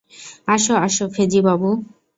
[0.47, 1.69] আসো, আসো, ফেজি বাবু।